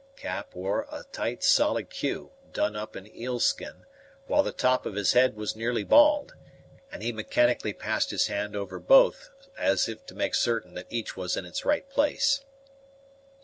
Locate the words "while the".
4.25-4.51